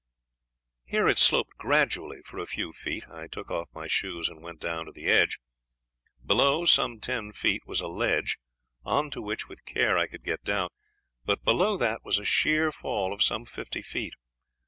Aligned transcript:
Here 0.83 1.07
it 1.07 1.19
sloped 1.19 1.55
gradually 1.59 2.23
for 2.23 2.39
a 2.39 2.47
few 2.47 2.73
feet. 2.73 3.07
I 3.07 3.27
took 3.27 3.51
off 3.51 3.69
my 3.71 3.85
shoes 3.85 4.29
and 4.29 4.41
went 4.41 4.59
down 4.59 4.87
to 4.87 4.91
the 4.91 5.05
edge. 5.05 5.37
Below, 6.25 6.65
some 6.65 6.99
ten 6.99 7.33
feet, 7.33 7.67
was 7.67 7.81
a 7.81 7.87
ledge, 7.87 8.39
on 8.83 9.11
to 9.11 9.21
which 9.21 9.47
with 9.47 9.63
care 9.63 9.99
I 9.99 10.07
could 10.07 10.23
get 10.23 10.43
down, 10.43 10.69
but 11.23 11.43
below 11.43 11.77
that 11.77 12.03
was 12.03 12.17
a 12.17 12.25
sheer 12.25 12.71
fall 12.71 13.13
of 13.13 13.21
some 13.21 13.45
fifty 13.45 13.83
feet. 13.83 14.15